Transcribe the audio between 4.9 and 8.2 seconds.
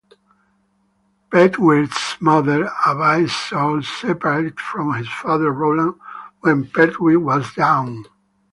his father Roland when Pertwee was young.